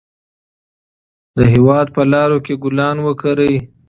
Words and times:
د 1.37 1.39
هېواد 1.53 1.87
په 1.95 2.01
لارو 2.11 2.37
کې 2.45 2.53
ګلان 2.63 2.97
وکرئ. 3.03 3.55